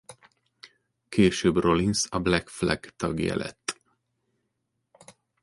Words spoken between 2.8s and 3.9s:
tagja lett.